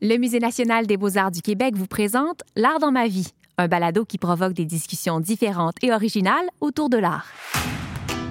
[0.00, 4.04] Le Musée national des beaux-arts du Québec vous présente L'art dans ma vie, un balado
[4.04, 7.26] qui provoque des discussions différentes et originales autour de l'art.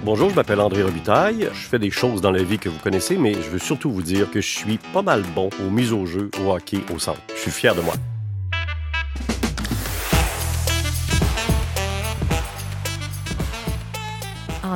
[0.02, 1.50] Bonjour, je m'appelle André Robitaille.
[1.52, 4.00] Je fais des choses dans la vie que vous connaissez, mais je veux surtout vous
[4.00, 7.20] dire que je suis pas mal bon aux mises au jeu, au hockey, au centre.
[7.34, 7.92] Je suis fier de moi.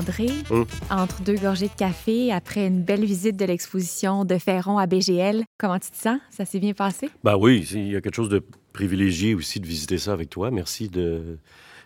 [0.03, 0.67] André, Hum.
[0.91, 5.45] entre deux gorgées de café, après une belle visite de l'exposition de Ferron à BGL,
[5.59, 6.19] comment tu te sens?
[6.29, 7.09] Ça s'est bien passé?
[7.23, 8.43] Ben oui, il y a quelque chose de
[8.73, 10.51] privilégié aussi de visiter ça avec toi.
[10.51, 11.39] Merci de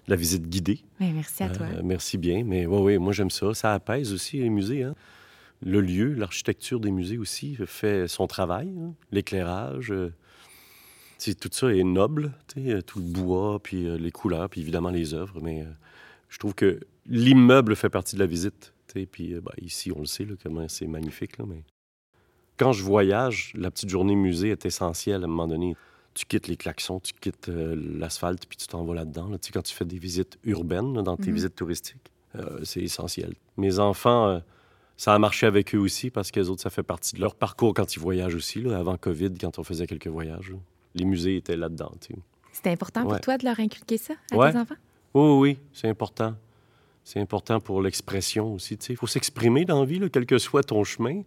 [0.09, 0.78] la visite guidée.
[0.98, 1.66] Oui, merci à toi.
[1.66, 2.42] Euh, merci bien.
[2.42, 3.52] Mais oui, oui, moi j'aime ça.
[3.52, 4.84] Ça apaise aussi les musées.
[4.84, 4.95] hein.
[5.62, 8.73] Le lieu, l'architecture des musées aussi fait son travail.
[8.80, 8.95] hein.
[9.12, 9.90] L'éclairage.
[9.92, 10.10] euh,
[11.38, 12.32] tout ça est noble.
[12.56, 15.38] euh, Tout le bois, puis euh, les couleurs, puis évidemment les œuvres.
[15.42, 15.66] Mais
[16.30, 18.73] je trouve que l'immeuble fait partie de la visite.
[19.12, 21.37] Puis euh, ben, ici, on le sait, là, comment c'est magnifique.
[21.38, 21.62] Là, mais
[22.56, 25.77] quand je voyage, la petite journée musée est essentielle à un moment donné.
[26.15, 29.29] Tu quittes les klaxons, tu quittes euh, l'asphalte, puis tu t'en vas là-dedans.
[29.29, 29.37] là.
[29.52, 31.35] Quand tu fais des visites urbaines, là, dans tes Mhm.
[31.35, 33.35] visites touristiques, euh, c'est essentiel.
[33.59, 34.38] Mes enfants, euh,
[34.96, 37.35] ça a marché avec eux aussi parce que les autres, ça fait partie de leur
[37.35, 40.54] parcours quand ils voyagent aussi, là, avant COVID, quand on faisait quelques voyages.
[40.95, 41.93] Les musées étaient là-dedans.
[42.51, 44.52] C'était important pour toi de leur inculquer ça à Ouais.
[44.52, 44.76] tes enfants?
[45.13, 46.35] Oui, oui, c'est important.
[47.07, 48.74] C'est important pour l'expression aussi.
[48.88, 51.23] Il faut s'exprimer dans la vie, là, quel que soit ton chemin.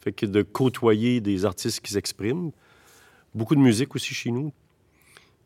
[0.00, 2.50] Fait que de côtoyer des artistes qui s'expriment.
[3.34, 4.52] Beaucoup de musique aussi chez nous.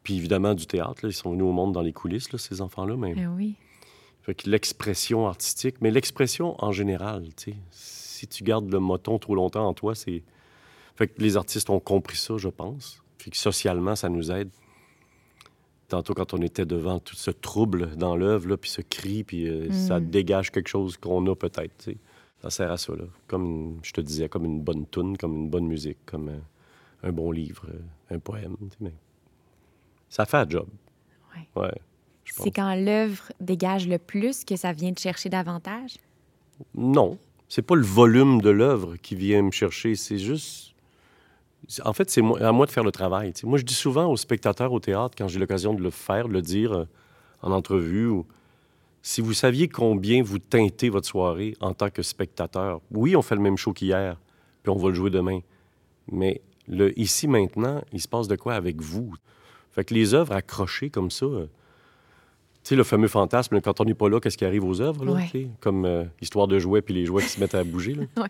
[0.03, 0.99] Puis évidemment du théâtre.
[1.05, 1.11] là.
[1.11, 2.97] Ils sont venus au monde dans les coulisses, là, ces enfants-là.
[2.97, 3.15] Mais...
[3.17, 3.55] Eh oui.
[4.23, 7.57] Fait que l'expression artistique, mais l'expression en général, tu sais.
[7.71, 10.25] Si tu gardes le moton trop longtemps en toi, c'est...
[10.97, 13.01] Fait que les artistes ont compris ça, je pense.
[13.19, 14.51] Fait que socialement, ça nous aide.
[15.89, 19.73] Tantôt, quand on était devant tout ce trouble dans l'œuvre, puis ce cri, puis euh,
[19.73, 20.11] ça Mm.
[20.11, 21.91] dégage quelque chose qu'on a peut-être.
[22.43, 23.05] Ça sert à ça, là.
[23.27, 26.39] Comme, une- je te disais, comme une bonne tune, comme une bonne musique, comme euh,
[27.03, 28.93] un bon livre, euh, un poème, mais...
[30.11, 30.67] Ça fait un job.
[31.57, 31.71] Ouais.
[32.25, 35.97] C'est quand l'œuvre dégage le plus que ça vient te chercher davantage?
[36.75, 37.19] Non,
[37.49, 40.75] c'est pas le volume de l'œuvre qui vient me chercher, c'est juste.
[41.85, 43.33] En fait, c'est à moi de faire le travail.
[43.45, 46.33] Moi, je dis souvent aux spectateurs au théâtre, quand j'ai l'occasion de le faire, de
[46.33, 46.85] le dire euh,
[47.43, 48.27] en entrevue, ou...
[49.03, 53.35] si vous saviez combien vous teintez votre soirée en tant que spectateur, oui, on fait
[53.35, 54.17] le même show qu'hier,
[54.63, 55.41] puis on va le jouer demain,
[56.11, 59.15] mais le ici maintenant, il se passe de quoi avec vous?
[59.73, 61.47] Fait que les œuvres accrochées comme ça, euh,
[62.65, 65.05] tu sais, le fameux fantasme, quand on n'est pas là, qu'est-ce qui arrive aux œuvres?
[65.05, 65.49] Là, Ouais.
[65.61, 67.95] Comme euh, histoire de jouets, puis les jouets qui se mettent à bouger.
[67.95, 68.05] Là.
[68.23, 68.29] Ouais.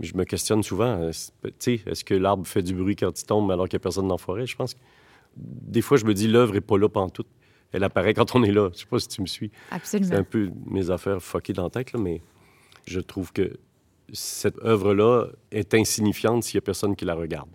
[0.00, 3.18] Je me questionne souvent, euh, c'est- tu sais, est-ce que l'arbre fait du bruit quand
[3.20, 4.46] il tombe alors qu'il n'y a personne dans la forêt?
[4.46, 4.80] Je pense que
[5.36, 7.28] des fois, je me dis, l'œuvre n'est pas là pantoute.
[7.72, 8.68] Elle apparaît quand on est là.
[8.74, 9.50] Je sais pas si tu me suis.
[9.70, 10.16] C'est Absolument.
[10.16, 12.20] un peu mes affaires fuckées dans la tête, là, mais
[12.86, 13.56] je trouve que
[14.12, 17.48] cette œuvre-là est insignifiante s'il n'y a personne qui la regarde.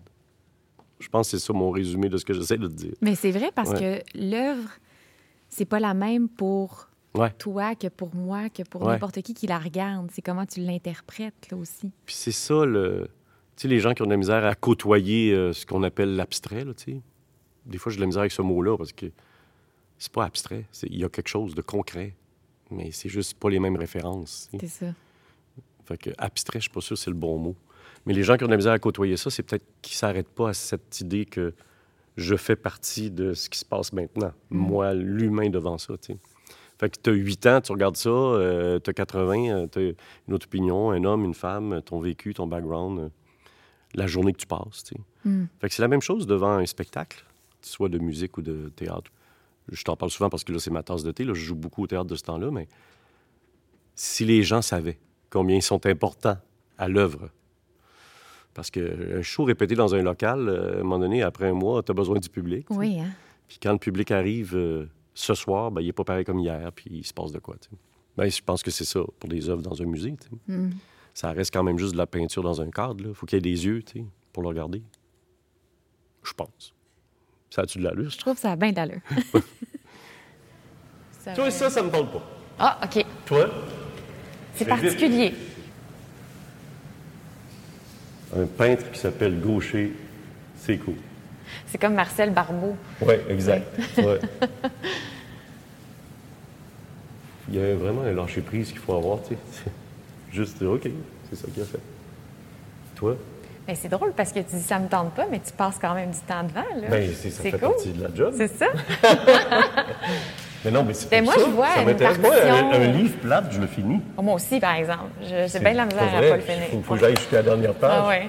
[0.98, 2.94] Je pense que c'est ça mon résumé de ce que j'essaie de te dire.
[3.00, 4.68] Mais c'est vrai parce que l'œuvre,
[5.48, 7.30] c'est pas la même pour Ouais.
[7.38, 8.92] toi que pour moi, que pour Ouais.
[8.92, 10.08] n'importe qui qui la regarde.
[10.12, 11.90] C'est comment tu l'interprètes, là aussi.
[12.06, 13.08] Puis c'est ça, le...
[13.56, 16.14] tu sais, les gens qui ont de la misère à côtoyer euh, ce qu'on appelle
[16.16, 17.00] l'abstrait, là, tu sais.
[17.66, 19.06] Des fois, j'ai de la misère avec ce mot-là parce que
[19.98, 20.64] c'est pas abstrait.
[20.84, 22.14] Il y a quelque chose de concret,
[22.70, 24.48] mais c'est juste pas les mêmes références.
[24.60, 24.86] C'est ça.
[25.86, 27.56] Fait que abstrait, je suis pas sûr que c'est le bon mot.
[28.06, 30.28] Mais les gens qui ont de la misère à côtoyer ça, c'est peut-être qu'ils s'arrêtent
[30.28, 31.52] pas à cette idée que
[32.16, 34.32] je fais partie de ce qui se passe maintenant.
[34.50, 36.18] Moi, l'humain devant ça, tu sais.
[36.78, 38.10] Fait que tu as 8 ans, tu regardes ça,
[38.82, 39.82] tu as 80, tu as
[40.28, 43.08] une autre opinion, un homme, une femme, ton vécu, ton background, euh,
[43.94, 45.00] la journée que tu passes, tu sais.
[45.24, 45.46] Mm.
[45.60, 47.24] Fait que c'est la même chose devant un spectacle,
[47.62, 49.10] soit de musique ou de théâtre.
[49.70, 51.24] Je t'en parle souvent parce que là, c'est ma tasse de thé.
[51.24, 52.68] Là, je joue beaucoup au théâtre de ce temps-là, mais
[53.94, 54.98] si les gens savaient
[55.30, 56.38] combien ils sont importants
[56.78, 57.28] à l'œuvre,
[58.54, 61.82] parce qu'un show répété dans un local, euh, à un moment donné, après un mois,
[61.82, 62.66] tu as besoin du public.
[62.70, 63.10] Oui, hein?
[63.48, 64.86] Puis quand le public arrive euh,
[65.18, 67.56] ce soir, ben, il n'est pas pareil comme hier, puis il se passe de quoi.
[67.60, 67.76] tu sais.
[68.16, 70.14] Ben, je pense que c'est ça pour des œuvres dans un musée.
[70.20, 70.52] tu sais.
[70.52, 70.70] Mm.
[71.12, 73.04] Ça reste quand même juste de la peinture dans un cadre.
[73.08, 74.82] Il faut qu'il y ait des yeux tu sais, pour le regarder.
[76.22, 76.72] Je pense.
[77.50, 78.10] Ça a-tu de l'allure?
[78.10, 79.00] Je trouve ça a bien d'allure.
[81.18, 82.22] Ça Toi, ça, ça me parle pas.
[82.58, 83.04] Ah, OK.
[83.26, 83.50] Toi?
[84.54, 84.68] C'est vite.
[84.68, 85.34] particulier.
[88.36, 89.92] Un peintre qui s'appelle Gaucher,
[90.56, 90.96] c'est cool.
[91.66, 92.76] C'est comme Marcel Barbeau.
[93.00, 93.66] Oui, exact.
[93.98, 94.20] Ouais.
[97.48, 99.70] Il y a vraiment un lâcher-prise qu'il faut avoir, tu sais.
[100.32, 100.82] Juste OK,
[101.30, 101.80] c'est ça qu'il a fait.
[102.96, 103.16] Toi?
[103.66, 105.94] Mais c'est drôle parce que tu dis ça me tente pas, mais tu passes quand
[105.94, 106.88] même du temps devant, là.
[106.90, 107.60] Ben, c'est, ça fait cool.
[107.60, 108.32] partie de la job.
[108.36, 108.66] C'est ça?
[110.64, 111.48] Mais non, mais c'est Ben, pour moi, ça.
[111.48, 112.18] je vois ça m'intéresse.
[112.18, 114.00] Moi, partition- un, un livre plate, je le finis.
[114.16, 115.04] Oh, moi aussi, par exemple.
[115.22, 116.62] Je- J'ai bien de la misère pas à pas le finir.
[116.72, 117.92] Faut, faut que j'aille jusqu'à la dernière page.
[117.94, 118.28] Ah ouais.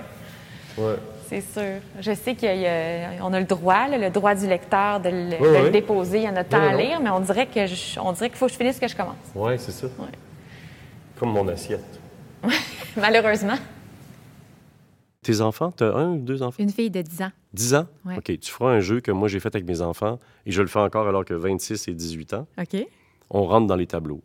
[0.77, 0.93] Ouais.
[1.29, 1.79] C'est sûr.
[1.99, 5.57] Je sais qu'on a, a, le droit, le droit du lecteur de le, Oui, de
[5.59, 5.71] le oui.
[5.71, 6.17] déposer.
[6.19, 8.37] Il y en a tant à lire, mais on dirait que je- on dirait qu'il
[8.37, 9.15] faut que je finisse ce que je commence.
[9.35, 9.87] Oui, c'est ça.
[9.87, 10.07] Ouais.
[11.19, 11.99] Comme mon assiette.
[12.97, 13.57] Malheureusement.
[15.21, 16.63] Tes enfants, tu as un ou deux enfants?
[16.63, 17.31] Une fille de 10 ans.
[17.53, 17.87] 10 ans?
[18.05, 18.17] Ouais.
[18.17, 20.67] OK, tu feras un jeu que moi j'ai fait avec mes enfants et je le
[20.67, 22.47] fais encore alors que 26 et 18 ans.
[22.59, 22.85] OK.
[23.29, 24.21] On rentre dans les tableaux.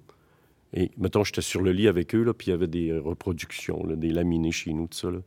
[0.72, 3.84] Et mettons, j'étais sur le lit avec eux, là, puis il y avait des reproductions,
[3.86, 5.10] là, des laminés chez nous, tout ça.
[5.10, 5.18] Là.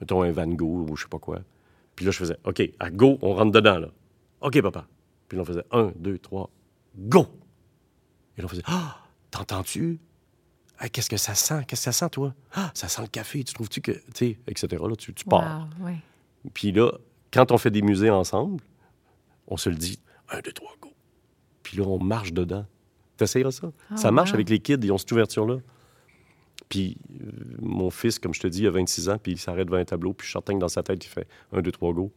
[0.00, 1.40] Mettons un Van Gogh ou je sais pas quoi.
[1.96, 3.88] Puis là, je faisais OK, à go, on rentre dedans, là.
[4.40, 4.86] OK, papa.
[5.28, 6.50] Puis là, on faisait un, deux, trois,
[6.96, 7.26] go!
[8.36, 8.98] Et là, on faisait Ah,
[9.30, 10.00] t'entends-tu?
[10.78, 11.64] Ah, qu'est-ce que ça sent?
[11.68, 12.34] Qu'est-ce que ça sent, toi?
[12.54, 13.44] Ah, ça sent le café.
[13.44, 13.92] Tu trouves-tu que.
[13.92, 14.82] Tu sais, etc.
[14.88, 15.68] Là, tu, tu pars.
[15.78, 15.96] Wow, ouais.
[16.54, 16.92] Puis là,
[17.30, 18.62] quand on fait des musées ensemble,
[19.46, 20.00] on se le dit,
[20.30, 20.90] un, deux, trois, go.
[21.62, 22.64] Puis là, on marche dedans.
[23.18, 23.70] T'essayeras ça?
[23.90, 24.36] Ah, ça marche wow.
[24.36, 25.58] avec les kids, ils ont cette ouverture-là?
[26.70, 27.26] Puis euh,
[27.60, 29.84] mon fils, comme je te dis, il a 26 ans, puis il s'arrête devant un
[29.84, 32.10] tableau, puis je certain que dans sa tête, il fait un, deux, trois, go.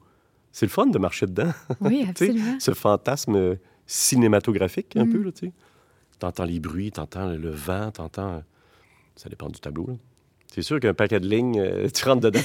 [0.54, 1.52] C'est le fun de marcher dedans.
[1.82, 2.58] Oui, absolument.
[2.60, 3.58] ce fantasme
[3.88, 5.10] cinématographique, un Mm.
[5.12, 5.52] peu, tu sais.
[6.20, 8.34] T'entends les bruits, t'entends le vent, t'entends...
[8.36, 8.40] euh,
[9.16, 9.94] Ça dépend du tableau, là.
[10.54, 12.40] C'est sûr qu'un paquet de lignes, euh, tu rentres dedans,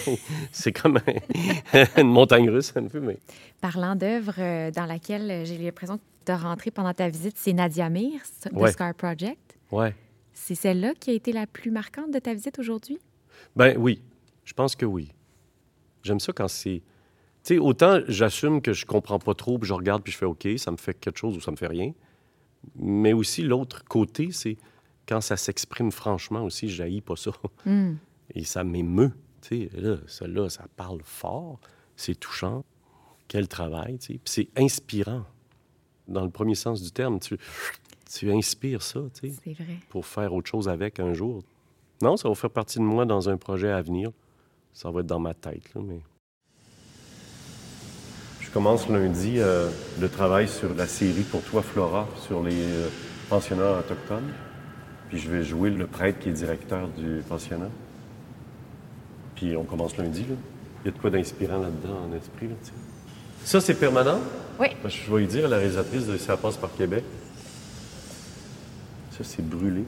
[0.51, 3.19] c'est comme un- une montagne russe, un peu, mais...
[3.61, 7.53] Parlant d'œuvres euh, dans laquelle j'ai l'impression que tu as rentré pendant ta visite, c'est
[7.53, 8.21] Nadia Mir,
[8.53, 8.73] Ouais.
[8.73, 9.59] Scar Project.
[9.71, 9.95] Ouais.
[10.41, 12.99] C'est celle-là qui a été la plus marquante de ta visite aujourd'hui?
[13.55, 14.01] Ben oui,
[14.45, 15.13] je pense que oui.
[16.03, 16.83] J'aime ça quand c'est...
[17.45, 20.25] Tu sais, autant j'assume que je comprends pas trop, puis je regarde, puis je fais
[20.25, 21.93] OK, ça me fait quelque chose ou ça me fait rien.
[22.77, 24.57] Mais aussi, l'autre côté, c'est
[25.07, 27.33] quand ça s'exprime franchement aussi, je pas ça.
[27.67, 27.97] Hmm.
[28.35, 29.13] Et ça m'émeut.
[29.43, 31.61] Tu sais, là, celle-là, ça parle fort,
[31.95, 32.65] c'est touchant.
[33.27, 34.13] Quel travail, tu sais.
[34.15, 35.27] Puis c'est inspirant.
[36.07, 37.37] Dans le premier sens du terme, tu,
[38.13, 39.77] tu inspires ça, tu sais C'est vrai.
[39.89, 41.43] pour faire autre chose avec un jour.
[42.03, 44.11] Non, ça va faire partie de moi dans un projet à venir.
[44.73, 46.01] Ça va être dans ma tête, là, mais...
[48.41, 49.69] Je commence lundi euh,
[50.01, 52.89] le travail sur la série Pour toi, Flora, sur les euh,
[53.29, 54.33] pensionnats autochtones.
[55.11, 57.69] Puis je vais jouer le prêtre qui est directeur du pensionnat.
[59.35, 60.35] Puis on commence lundi, là.
[60.83, 62.75] Il y a de quoi d'inspirant là-dedans, en esprit, là, tu sais.
[63.45, 64.21] Ça, c'est permanent?
[64.59, 64.69] Oui.
[64.83, 67.05] Parce que je vais lui dire à la réalisatrice de Ça passe par Québec.
[69.19, 69.83] Ça, c'est brûlé.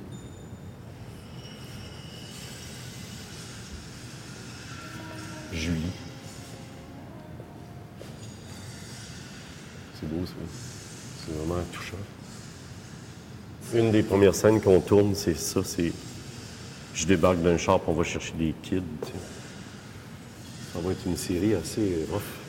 [5.53, 5.81] Julie.
[9.94, 10.32] C'est beau, ça.
[11.25, 11.97] C'est vraiment touchant.
[13.73, 15.93] Une des premières scènes qu'on tourne, c'est ça, c'est...
[16.93, 18.83] Je débarque d'un char, on va chercher des kids.
[20.73, 22.40] Ça va être une série assez rough.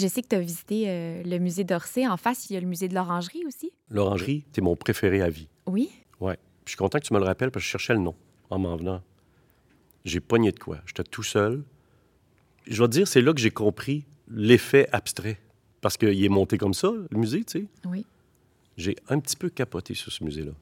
[0.00, 2.06] Je sais que tu as visité euh, le musée d'Orsay.
[2.06, 3.70] En face, il y a le musée de l'Orangerie aussi.
[3.90, 5.48] L'orangerie, c'est mon préféré à vie.
[5.66, 5.90] Oui?
[6.20, 6.36] Puis
[6.66, 8.14] je suis content que tu me le rappelles parce que je cherchais le nom
[8.50, 9.02] en m'en venant.
[10.04, 10.78] J'ai pogné de quoi.
[10.86, 11.62] J'étais tout seul.
[12.66, 15.38] Je dois te dire, c'est là que j'ai compris l'effet abstrait.
[15.80, 17.66] Parce qu'il est monté comme ça, le musée, tu sais.
[17.86, 18.04] Oui.
[18.76, 20.52] J'ai un petit peu capoté sur ce musée-là.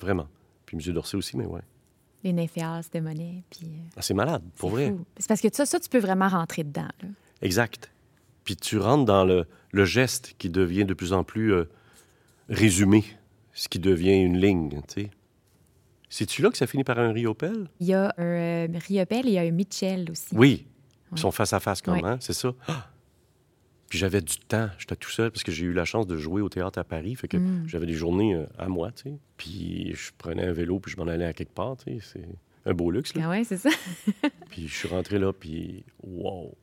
[0.00, 0.28] Vraiment.
[0.66, 1.62] Puis le musée d'Orsay aussi, mais ouais.
[2.24, 3.42] Les nymphéas de Monet.
[3.50, 4.94] Puis, euh, Ah, c'est malade, pour vrai.
[5.18, 6.88] C'est parce que ça, ça, tu peux vraiment rentrer dedans.
[7.02, 7.08] là.
[7.42, 7.90] Exact.
[8.44, 11.64] Puis tu rentres dans le, le geste qui devient de plus en plus euh,
[12.48, 13.04] résumé,
[13.52, 15.10] ce qui devient une ligne, tu sais.
[16.10, 17.68] C'est-tu là que ça finit par un riopel?
[17.80, 20.28] Il y a un euh, Riopel et il y a un Mitchell aussi.
[20.32, 20.66] Oui.
[21.10, 21.20] Ils Ouais.
[21.20, 22.04] sont face à face comme, Ouais.
[22.04, 22.18] hein?
[22.20, 22.54] C'est ça?
[22.68, 22.88] Ah!
[23.88, 24.68] Puis j'avais du temps.
[24.78, 27.14] J'étais tout seul parce que j'ai eu la chance de jouer au théâtre à Paris.
[27.16, 27.64] Fait que Mm.
[27.66, 29.14] j'avais des journées euh, à moi, tu sais.
[29.36, 32.06] Puis je prenais un vélo puis je m'en allais à quelque part, tu sais.
[32.12, 32.28] C'est
[32.70, 33.22] un beau luxe, là.
[33.26, 33.70] Ah ouais, c'est ça.
[34.50, 36.54] Puis je suis rentré là, puis wow!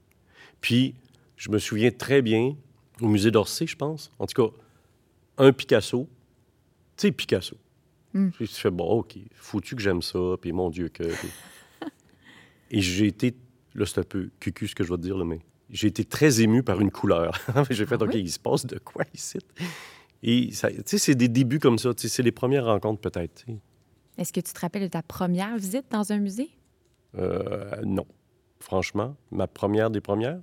[0.61, 0.95] Puis
[1.41, 2.55] je me souviens très bien,
[3.01, 4.55] au musée d'Orsay, je pense, en tout cas,
[5.39, 6.07] un Picasso.
[6.97, 7.57] Tu sais, Picasso.
[8.13, 8.29] Mm.
[8.37, 11.01] Tu fais, bon, OK, foutu que j'aime ça, puis mon Dieu que...
[11.03, 11.29] puis-
[12.69, 13.35] Et j'ai été,
[13.73, 15.39] là c'est un peu cucu ce que je vais te dire, là, mais
[15.71, 17.33] j'ai été très ému par une couleur.
[17.71, 18.21] j'ai fait, Ah OK, oui?
[18.21, 19.39] il se passe de quoi ici?
[20.21, 23.45] Et tu sais, c'est des débuts comme ça, tu sais, c'est les premières rencontres peut-être.
[24.19, 26.51] Est-ce que tu te rappelles de ta première visite dans un musée?
[27.17, 28.05] Euh, non.
[28.59, 30.39] Franchement, ma première des premières?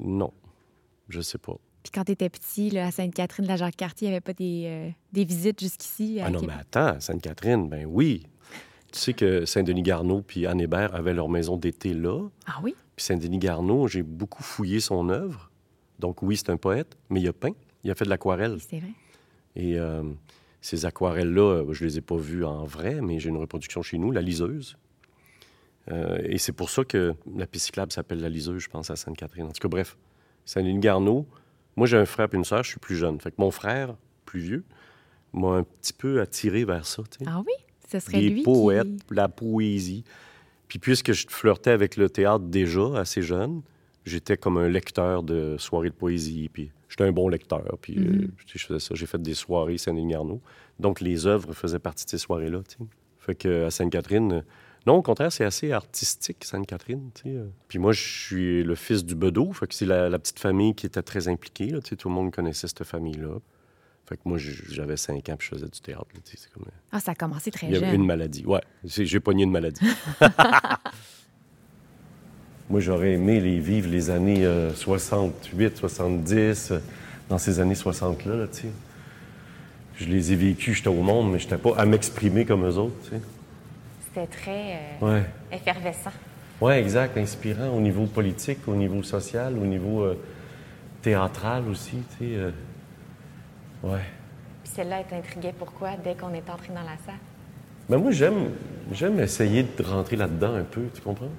[0.00, 0.32] Non.
[1.08, 1.56] Je sais pas.
[1.82, 4.64] Puis quand tu étais petit, là, à Sainte-Catherine, la Jacques-Cartier, il n'y avait pas des,
[4.66, 6.20] euh, des visites jusqu'ici?
[6.20, 6.56] à Ah non, Québec?
[6.56, 8.26] mais attends, Sainte-Catherine, ben oui.
[8.92, 12.28] Tu sais que Saint-Denis-Garneau puis Anne Hébert avaient leur maison d'été là.
[12.46, 12.74] Ah oui?
[12.96, 15.50] Puis Saint-Denis-Garneau, j'ai beaucoup fouillé son œuvre.
[16.00, 17.52] Donc oui, c'est un poète, mais il a peint.
[17.84, 18.54] Il a fait de l'aquarelle.
[18.54, 18.90] Oui, c'est vrai.
[19.56, 20.02] Et euh,
[20.60, 23.96] ces aquarelles-là, euh, je les ai pas vues en vrai, mais j'ai une reproduction chez
[23.96, 24.76] nous, La Liseuse.
[25.90, 28.96] Euh, et c'est pour ça que la piste cyclable s'appelle La Liseuse, je pense, à
[28.96, 29.44] Sainte-Catherine.
[29.46, 29.96] En tout cas, bref,
[30.44, 31.26] Saint-Denis-Garneau.
[31.76, 33.20] Moi, j'ai un frère et une sœur, je suis plus jeune.
[33.20, 33.94] Fait que mon frère,
[34.24, 34.64] plus vieux,
[35.32, 37.02] m'a un petit peu attiré vers ça.
[37.26, 37.52] Ah oui?
[37.90, 39.14] Ce serait Les lui poètes, qui...
[39.14, 40.04] la poésie.
[40.68, 43.62] Puis puisque je flirtais avec le théâtre déjà assez jeune,
[44.04, 46.48] j'étais comme un lecteur de soirées de poésie.
[46.52, 47.64] Puis j'étais un bon lecteur.
[47.80, 48.30] Puis euh, Mhm.
[48.46, 48.94] je faisais ça.
[48.94, 50.40] J'ai fait des soirées Saint-Denis-Garneau.
[50.78, 52.60] Donc les œuvres faisaient partie de ces soirées-là.
[53.18, 54.44] Fait que à Sainte-Catherine,
[54.86, 57.10] non, au contraire, c'est assez artistique, Sainte-Catherine.
[57.26, 57.46] euh.
[57.68, 59.52] Puis moi, je suis le fils du bedeau.
[59.52, 61.66] Fait que c'est la, la petite famille qui était très impliquée.
[61.68, 63.38] là, tout le monde connaissait cette famille-là.
[64.08, 66.06] Fait que moi, j'avais 5 ans puis je faisais du théâtre.
[66.14, 68.00] là, tu sais, c'est comme, euh, Ah, ça a commencé très il y avait jeune.
[68.00, 68.44] une maladie.
[68.44, 69.86] Ouais, c'est- j'ai pogné une maladie.
[72.68, 76.78] Moi, j'aurais aimé les vivre les années euh, 68, 70, euh,
[77.28, 78.68] dans ces années 60-là, là, tu sais.
[79.96, 82.94] Je les ai vécues, j'étais au monde, mais j'étais pas à m'exprimer comme eux autres,
[83.04, 83.20] tu sais.
[84.12, 85.24] C'était très euh, Ouais.
[85.52, 86.10] effervescent.
[86.60, 90.18] Ouais, exact, inspirant au niveau politique, au niveau social, au niveau euh,
[91.02, 92.36] théâtral aussi, tu sais.
[92.36, 92.50] euh.
[93.82, 94.00] Ouais.
[94.64, 97.14] Puis celle-là, elle t'intriguait pourquoi dès qu'on est entré dans la salle?
[97.88, 98.50] Ben moi, j'aime,
[98.92, 101.30] j'aime essayer de rentrer là-dedans un peu, tu comprends?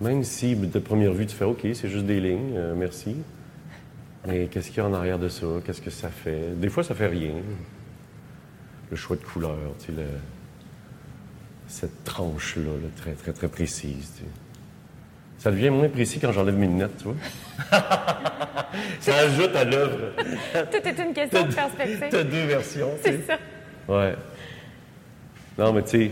[0.00, 3.16] Même si, de première vue, tu fais OK, c'est juste des lignes, euh, merci.
[4.26, 5.46] Mais qu'est-ce qu'il y a en arrière de ça?
[5.64, 6.58] Qu'est-ce que ça fait?
[6.58, 7.32] Des fois, ça fait rien.
[8.90, 10.04] Le choix de couleur, tu sais, le-
[11.70, 14.12] cette tranche-là, là, très, très, très précise.
[14.16, 14.28] tu sais.
[15.38, 17.14] Ça devient moins précis quand j'enlève mes lunettes, tu vois?
[19.00, 19.98] ça ajoute à l'œuvre.
[20.70, 22.06] Tout est une question de perspective.
[22.10, 23.20] T'as deux versions, tu sais.
[23.20, 23.38] C'est ça.
[23.88, 24.14] Ouais.
[25.56, 26.10] Non, mais tu sais,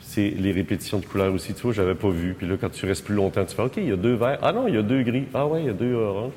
[0.00, 1.54] c'est les répétitions de couleurs aussi.
[1.54, 2.34] Tu vois, j'avais pas vu.
[2.34, 4.38] Puis là, quand tu restes plus longtemps, tu fais OK, il y a deux verts.
[4.42, 5.26] Ah non, il y a deux gris.
[5.34, 6.32] Ah ouais, il y a deux oranges,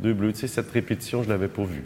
[0.00, 0.32] deux bleus.
[0.32, 1.84] Tu sais, cette répétition, je l'avais pas vue.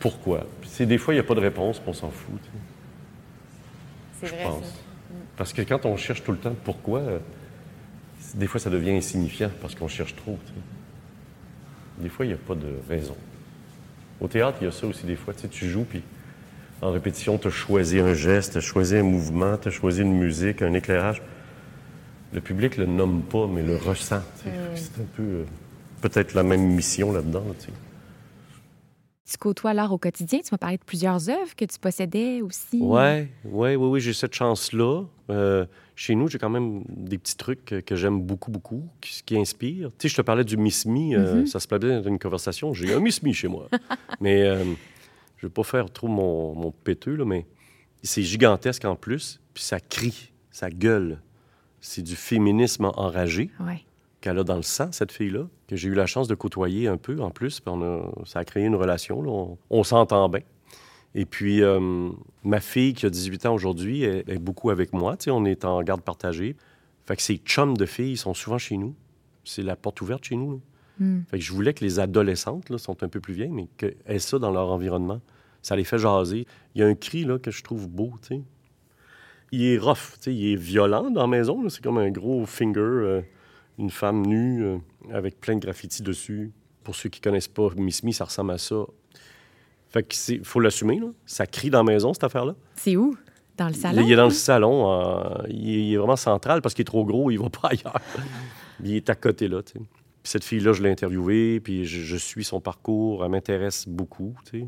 [0.00, 0.46] Pourquoi?
[0.60, 2.34] Puis c'est des fois, il n'y a pas de réponse, puis on s'en fout.
[2.42, 2.77] tu sais,
[4.20, 4.64] C'est je pense.
[4.64, 4.70] ça.
[5.36, 7.18] Parce que quand on cherche tout le temps pourquoi, euh,
[8.34, 10.38] des fois, ça devient insignifiant parce qu'on cherche trop.
[11.98, 13.16] Des fois, il n'y a pas de raison.
[14.20, 15.32] Au théâtre, il y a ça aussi des fois.
[15.34, 16.02] Tu, joues, puis
[16.82, 20.02] en répétition, tu as choisi un geste, tu as choisi un mouvement, tu as choisi
[20.02, 21.22] une musique, un éclairage.
[22.32, 24.22] Le public le nomme pas, mais le ressent.
[24.74, 25.44] C'est un peu euh,
[26.02, 27.44] peut-être la même mission là-dedans.
[27.46, 27.54] là,
[29.28, 30.40] tu côtoies l'art au quotidien.
[30.40, 32.80] Tu m'as parlé de plusieurs œuvres que tu possédais aussi.
[32.80, 35.04] Ouais, ouais, oui, oui, j'ai cette chance-là.
[35.30, 39.36] Euh, chez nous, j'ai quand même des petits trucs que, j'aime beaucoup, beaucoup, qui, qui
[39.36, 39.90] inspirent.
[39.98, 42.18] Tu sais, je te parlais du Miss Me, euh, ça se plaît bien dans une
[42.18, 42.72] conversation.
[42.72, 43.68] J'ai un Miss Me chez moi.
[44.20, 44.64] mais euh,
[45.36, 47.46] je veux pas faire trop mon, mon péteux, là, mais
[48.02, 51.20] c'est gigantesque en plus, puis ça crie, ça gueule.
[51.80, 53.82] C'est du féminisme enragé Ouais.
[54.20, 56.96] Qu'elle a dans le sang, cette fille-là, que j'ai eu la chance de côtoyer un
[56.96, 57.60] peu en plus.
[57.60, 59.22] Puis on a- ça a créé une relation.
[59.22, 59.30] là.
[59.30, 60.40] On, on s'entend bien.
[61.14, 62.10] Et puis, euh,
[62.44, 65.16] ma fille qui a 18 ans aujourd'hui est, est beaucoup avec moi.
[65.16, 66.56] Tu sais, on est en garde partagée.
[67.06, 68.94] Fait que ces chums de filles sont souvent chez nous.
[69.44, 70.60] C'est la porte ouverte chez nous.
[70.98, 71.20] Hmm.
[71.30, 73.96] Fait que je voulais que les adolescentes là, sont un peu plus vieilles, mais qu'elles
[74.06, 75.20] aient ça dans leur environnement.
[75.62, 76.46] Ça les fait jaser.
[76.74, 78.42] Il y a un cri là, que je trouve beau, tu sais.
[79.50, 81.66] Il est rough, tu sais, il est violent dans la maison.
[81.70, 83.22] C'est comme un gros finger, euh,
[83.78, 84.78] une femme nue euh,
[85.12, 86.52] avec plein de graffitis dessus.
[86.84, 88.76] Pour ceux qui connaissent pas Miss Me, ça ressemble à ça.
[89.90, 91.06] Fait que c'est faut l'assumer, là.
[91.26, 92.54] Ça crie dans la maison, cette affaire-là.
[92.76, 93.16] C'est où?
[93.56, 94.02] Dans le salon?
[94.04, 94.92] Il est dans le salon.
[94.92, 97.68] euh, il, est, il est vraiment central parce qu'il est trop gros, il va pas
[97.68, 98.00] ailleurs.
[98.84, 99.78] il est à côté, là, tu sais.
[99.78, 103.24] Puis cette fille-là, je l'ai interviewée, puis je, je suis son parcours.
[103.24, 104.66] Elle m'intéresse beaucoup, tu sais.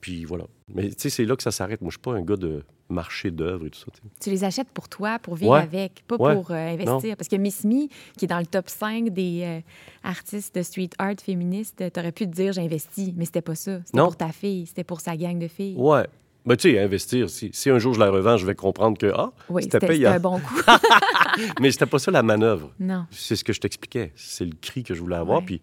[0.00, 0.44] Puis voilà.
[0.74, 1.80] Mais tu sais, c'est là que ça s'arrête.
[1.80, 3.86] Moi, je suis pas un gars de marché d'œuvres et tout ça,
[4.20, 5.60] tu les achètes pour toi, pour vivre Ouais.
[5.60, 6.34] avec, pas Ouais.
[6.34, 7.16] pour euh, investir.
[7.16, 9.60] Parce que Miss Me, qui est dans le top 5 des euh,
[10.02, 13.78] artistes de street art féministes, t'aurais pu te dire j'investis, mais c'était pas ça.
[13.84, 15.76] C'était pour ta fille, c'était pour sa gang de filles.
[15.76, 16.06] Ouais.
[16.46, 19.12] Ben, tu sais, investir, si, si un jour je la revends, je vais comprendre que,
[19.14, 20.10] ah, Oui, c'était payant.
[20.12, 20.60] un bon coup.
[21.60, 22.72] Mais c'était pas ça la manœuvre.
[22.80, 23.04] non.
[23.10, 24.10] C'est ce que je t'expliquais.
[24.16, 25.44] C'est le cri que je voulais avoir.
[25.44, 25.60] Puis,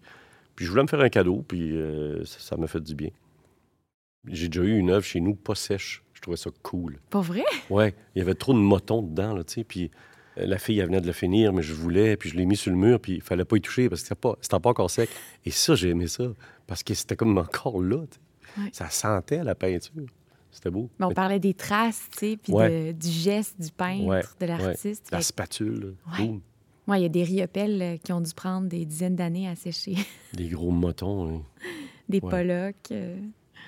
[0.54, 3.10] puis je voulais me faire un cadeau, puis euh, ça ça m'a fait du bien.
[4.26, 6.02] J'ai déjà eu une œuvre chez nous pas sèche.
[6.12, 6.98] Je trouvais ça cool.
[7.10, 7.44] Pas vrai?
[7.70, 9.64] Ouais, il y avait trop de motons dedans, là, tu sais.
[9.64, 9.90] Puis
[10.38, 12.56] euh, la fille, elle venait de le finir, mais je voulais, puis je l'ai mis
[12.56, 14.70] sur le mur, puis il fallait pas y toucher parce que c'était pas, c'était pas
[14.70, 15.08] encore sec.
[15.44, 16.24] Et ça, j'ai aimé ça,
[16.66, 18.18] parce que c'était comme encore là, tu
[18.56, 18.60] sais.
[18.62, 18.70] Ouais.
[18.72, 20.06] Ça sentait la peinture.
[20.50, 20.90] C'était beau.
[20.98, 22.92] Mais on Mais parlait des traces, tu sais, puis Ouais.
[22.92, 25.08] de- du geste du peintre, Ouais, de l'artiste.
[25.12, 26.40] La Fait spatule, boum.
[26.88, 29.54] Ouais, il y a des riopelles euh, qui ont dû prendre des dizaines d'années à
[29.54, 29.94] sécher.
[30.32, 31.36] des gros motons.
[31.36, 31.42] hein.
[32.08, 32.30] des Ouais.
[32.30, 32.76] Pollock.
[32.90, 33.20] euh,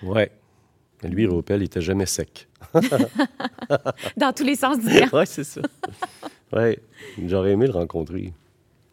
[0.03, 0.33] Ouais.
[1.03, 2.49] Lui, Ropel, il était jamais sec.
[4.17, 5.11] dans tous les sens du terme.
[5.13, 5.61] ouais, c'est ça.
[6.53, 6.79] Ouais,
[7.25, 8.33] j'aurais aimé le rencontrer.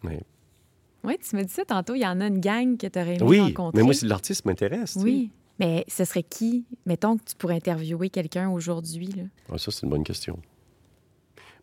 [0.04, 0.22] Mais...
[1.04, 1.96] Oui, tu me dis ça tantôt.
[1.96, 3.78] Il y en a une gang que tu aurais aimé Oui, rencontrer.
[3.78, 4.92] mais moi, c'est- l'artiste m'intéresse.
[4.92, 5.00] sais.
[5.02, 5.32] Oui.
[5.60, 6.66] Mais ce serait qui?
[6.86, 9.10] Mettons que tu pourrais interviewer quelqu'un aujourd'hui.
[9.52, 10.40] Ah, ça, c'est une bonne question.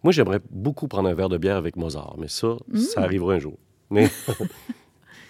[0.03, 2.79] Moi, j'aimerais beaucoup prendre un verre de bière avec Mozart, mais ça, Mm.
[2.79, 3.57] ça arrivera un jour.
[3.91, 4.11] Mais...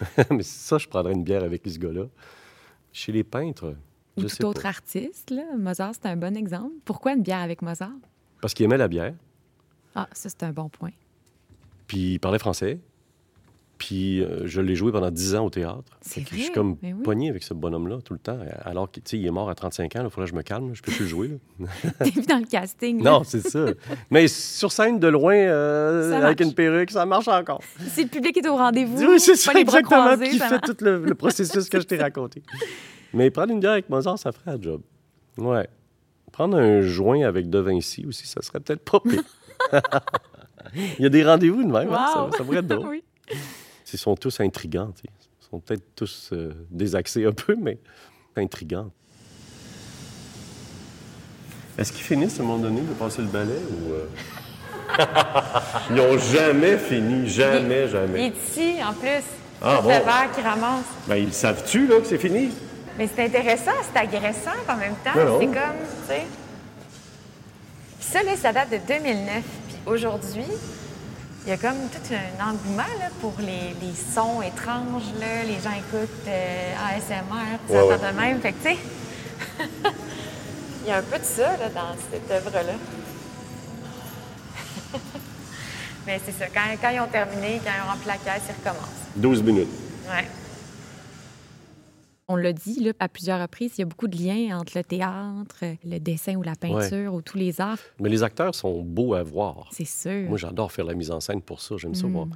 [0.31, 2.07] mais ça, je prendrais une bière avec ce gars-là.
[2.93, 3.75] Chez les peintres,
[4.17, 4.69] Ou je tout autre pas.
[4.69, 5.31] artiste.
[5.31, 5.43] Là.
[5.59, 6.73] Mozart, c'est un bon exemple.
[6.85, 7.91] Pourquoi une bière avec Mozart?
[8.41, 9.15] Parce qu'il aimait la bière,
[9.95, 10.91] Ah, ça, c'est un bon point.
[11.87, 12.79] puis il parlait français.
[13.77, 15.83] Puis euh, je l'ai joué pendant 10 ans au théâtre.
[16.01, 16.53] C'est que Je suis vrai?
[16.55, 17.03] comme Mais oui.
[17.03, 18.39] poigné avec ce bonhomme-là tout le temps.
[18.65, 20.43] Alors qu'il tu sais, il est mort à 35 ans, il faudrait que je me
[20.43, 20.69] calme.
[20.69, 20.75] là.
[20.75, 21.39] Je peux plus le jouer.
[21.99, 23.03] T'es vu dans le casting.
[23.03, 23.11] là.
[23.11, 23.67] Non, c'est ça.
[24.13, 27.63] Mais sur scène, de loin, euh, avec une perruque, ça marche encore.
[27.89, 30.05] Si le public est au rendez-vous, Oui, c'est ça, les bras exactement.
[30.05, 30.67] croisés, Puis il ça fait marche.
[30.79, 32.43] tout le, le processus que je t'ai raconté.
[33.15, 34.83] Mais prendre une bière avec Mozart, ça ferait un job.
[35.39, 35.69] Ouais.
[36.33, 39.23] Prendre un joint avec De Vinci aussi, ça serait peut-être pas pire.
[40.99, 42.89] Il y a des rendez-vous de même, hein, ça, pourrait être drôle.
[43.31, 43.37] Oui.
[43.93, 44.93] Ils sont tous intrigants.
[45.05, 47.79] Ils sont peut-être tous euh, désaxés un peu, mais
[48.35, 48.91] intrigants.
[51.79, 53.93] Est-ce qu'ils finissent à un moment donné de passer le balai ou.
[53.93, 54.07] euh?
[55.91, 58.27] Ils n'ont jamais fini, jamais, Il jamais.
[58.27, 59.23] est ici, en plus.
[59.63, 59.89] Ah, bon.
[59.89, 60.85] le verre qui ramasse.
[61.07, 62.51] Ben, ils savent-tu, là, que c'est fini?
[62.99, 65.11] Mais c'est intéressant, c'est agressant en même temps.
[65.15, 66.23] C'est comme, tu sais.
[68.01, 69.43] Ça, là, ça date de 2009.
[69.67, 70.45] Puis aujourd'hui,
[71.45, 75.11] il y a comme tout un engouement là, pour les, les sons étranges.
[75.19, 75.43] Là.
[75.45, 77.99] Les gens écoutent euh, ASMR, Ouais, ça, ouais.
[78.13, 78.41] de même.
[78.41, 78.79] Fait que, tu sais,
[80.85, 82.75] il y a un peu de ça là, dans cette œuvre-là.
[86.07, 88.55] Mais c'est ça, quand, quand ils ont terminé, quand ils ont rempli la caisse, ils
[88.65, 88.89] recommencent.
[89.17, 89.69] 12 minutes.
[90.09, 90.29] Ouais.
[92.29, 94.85] On l'a dit là, à plusieurs reprises, il y a beaucoup de liens entre le
[94.85, 97.79] théâtre, le dessin ou la peinture ou tous les arts.
[98.01, 99.69] Mais les acteurs sont beaux à voir.
[99.73, 100.29] C'est sûr.
[100.29, 101.77] Moi, j'adore faire la mise en scène pour ça.
[101.77, 102.27] J'aime ça voir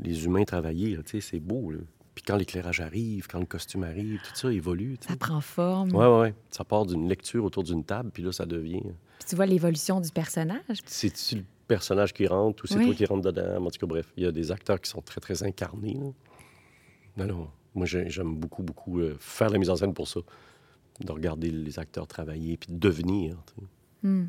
[0.00, 0.98] les humains travailler.
[1.20, 1.70] c'est beau.
[1.70, 1.78] là.
[2.14, 4.96] Puis quand l'éclairage arrive, quand le costume arrive, tout ça évolue.
[5.06, 5.94] Ça prend forme.
[5.94, 6.34] Ouais, ouais, ouais.
[6.50, 8.82] Ça part d'une lecture autour d'une table, puis là, ça devient.
[8.82, 10.78] Puis tu vois l'évolution du personnage.
[10.84, 12.86] C'est-tu le personnage qui rentre ou c'est Oui.
[12.86, 13.64] toi qui rentre dedans?
[13.64, 15.94] En tout cas, bref, il y a des acteurs qui sont très, très incarnés.
[15.94, 16.10] là.
[17.18, 17.48] Non, non.
[17.78, 20.20] Moi, j'ai- j'aime beaucoup, beaucoup euh, faire la mise en scène pour ça.
[21.00, 23.36] De regarder les acteurs travailler, puis de devenir.
[24.02, 24.26] Hmm.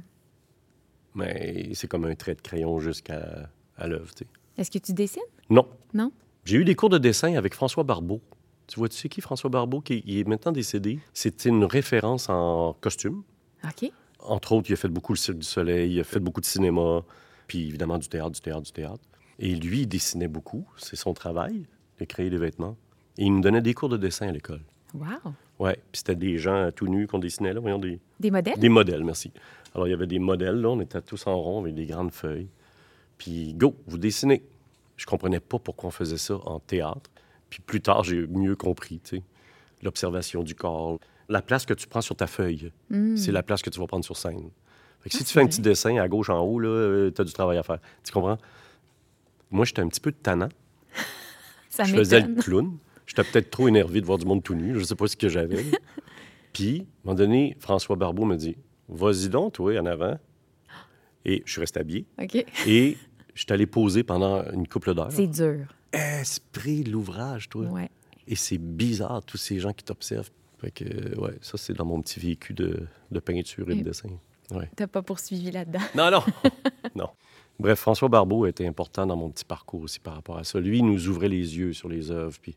[1.15, 4.11] Mais c'est comme un trait de crayon jusqu'à à l'œuvre.
[4.57, 5.23] Est-ce que tu dessines?
[5.49, 5.67] Non.
[5.93, 6.11] Non?
[6.45, 8.21] J'ai eu des cours de dessin avec François Barbeau.
[8.67, 10.99] Tu vois, tu sais qui, François Barbeau, qui qui est maintenant décédé?
[11.13, 13.23] C'était une référence en costume.
[13.63, 13.91] OK.
[14.19, 16.45] Entre autres, il a fait beaucoup le Cirque du Soleil, il a fait beaucoup de
[16.45, 17.03] cinéma,
[17.47, 19.01] puis évidemment du théâtre, du théâtre, du théâtre.
[19.39, 20.67] Et lui, il dessinait beaucoup.
[20.77, 21.65] C'est son travail,
[21.99, 22.77] de créer des vêtements.
[23.19, 24.61] Et il nous donnait des cours de dessin à l'école.
[24.93, 25.33] Wow.
[25.59, 28.57] Ouais, puis c'était des gens tout nus qu'on dessinait, là, voyons, des, Des modèles?
[28.57, 29.31] des modèles, merci.
[29.75, 32.11] Alors, il y avait des modèles, là, on était tous en rond avec des grandes
[32.11, 32.47] feuilles.
[33.17, 34.41] Puis, go, vous dessinez.
[34.95, 37.11] Je comprenais pas pourquoi on faisait ça en théâtre.
[37.49, 39.23] Puis plus tard, j'ai mieux compris, tu sais.
[39.83, 42.71] L'observation du corps, la place que tu prends sur ta feuille,
[43.15, 44.49] c'est la place que tu vas prendre sur scène.
[45.01, 45.23] Fait que si Hmm.
[45.23, 47.57] Ah, tu fais un petit dessin à gauche, en haut, là, tu as du travail
[47.57, 47.79] à faire.
[48.03, 48.37] Tu comprends?
[49.51, 50.49] Moi, j'étais un petit peu tannant.
[51.69, 52.77] Ça je faisais le clown.
[53.09, 54.77] J'étais peut-être trop énervé de voir du monde tout nu.
[54.79, 55.65] Je sais pas ce que j'avais.
[56.53, 58.55] Puis, à un moment donné, François Barbeau me dit
[58.87, 60.19] Vas-y donc, toi, en avant.
[61.25, 62.05] Et je suis resté habillé.
[62.21, 62.35] OK.
[62.67, 62.97] Et
[63.33, 65.11] je suis allé poser pendant une couple d'heures.
[65.11, 65.73] C'est dur.
[65.91, 67.65] Esprit de l'ouvrage, toi.
[67.65, 67.89] Ouais.
[68.27, 70.29] Et c'est bizarre, tous ces gens qui t'observent.
[70.59, 74.09] Fait que, ouais, ça, c'est dans mon petit vécu de, de peinture et de dessin.
[74.51, 74.69] Ouais.
[74.75, 75.79] T'as pas poursuivi là-dedans?
[75.95, 76.21] Non, non.
[76.95, 77.09] non.
[77.59, 80.59] Bref, François Barbeau était important dans mon petit parcours aussi par rapport à ça.
[80.59, 82.37] Lui, il nous ouvrait les yeux sur les œuvres.
[82.39, 82.55] Puis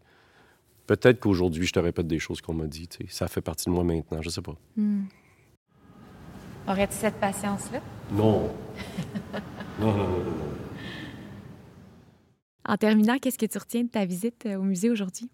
[0.96, 2.88] peut-être qu'aujourd'hui, je te répète des choses qu'on m'a dit.
[2.88, 3.12] tu sais.
[3.12, 4.20] Ça fait partie de moi maintenant.
[4.20, 4.57] Je sais pas.
[6.68, 7.81] Aurais-tu cette patience-là?
[8.12, 8.50] Non.
[9.81, 10.33] non, non, non, non.
[12.66, 15.31] En terminant, qu'est-ce que tu retiens de ta visite euh, au musée aujourd'hui?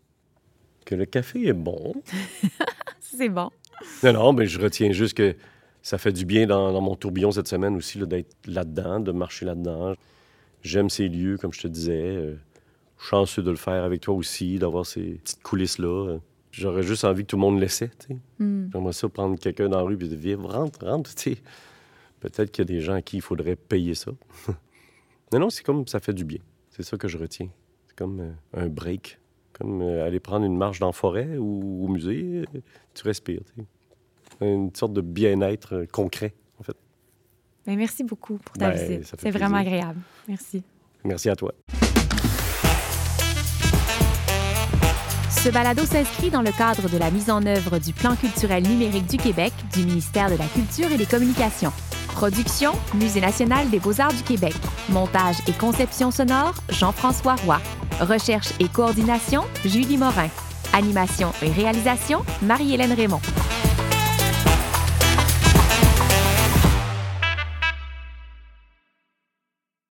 [0.86, 1.94] Que le café est bon.
[3.00, 3.50] C'est bon.
[4.04, 5.34] Non, non, mais je retiens juste que
[5.82, 9.44] ça fait du bien dans, dans mon tourbillon cette semaine aussi d'être là-dedans, de marcher
[9.44, 9.94] là-dedans.
[10.62, 12.36] J'aime ces lieux, comme je te disais.
[12.98, 16.18] Chanceux de le faire avec toi aussi, d'avoir ces petites coulisses-là.
[16.50, 18.16] J'aurais juste envie que tout le monde laissait, tu sais.
[18.38, 18.70] Hmm.
[18.72, 21.38] J'aimerais ça prendre quelqu'un dans la rue et dire Viens, rentre, rentre, tu sais.
[22.20, 24.10] Peut-être qu'il y a des gens à qui il faudrait payer ça.
[25.32, 26.40] non, non, c'est comme ça fait du bien.
[26.70, 27.48] C'est ça que je retiens.
[27.86, 29.18] C'est comme euh, un break.
[29.52, 32.44] Comme euh, aller prendre une marche dans la forêt ou au musée.
[32.94, 33.66] tu respires, tu sais.
[34.40, 36.76] Une sorte de bien-être euh, concret, en fait.
[37.66, 39.14] Ben, merci beaucoup pour ta Ben, visite.
[39.18, 40.00] C'est vraiment agréable.
[40.28, 40.62] Merci.
[41.04, 41.52] Merci à toi.
[45.48, 49.06] Ce balado s'inscrit dans le cadre de la mise en œuvre du Plan culturel numérique
[49.06, 51.72] du Québec du ministère de la Culture et des Communications.
[52.08, 54.54] Production, Musée national des beaux-arts du Québec.
[54.90, 57.62] Montage et conception sonore, Jean-François Roy.
[57.98, 60.28] Recherche et coordination, Julie Morin.
[60.74, 63.22] Animation et réalisation, Marie-Hélène Raymond.